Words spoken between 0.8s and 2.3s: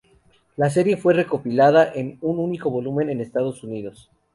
fue recopilada en